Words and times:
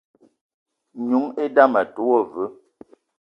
N'noung 0.99 1.29
idame 1.45 1.77
a 1.81 1.85
te 1.93 2.01
wo 2.07 2.19
veu. 2.31 2.49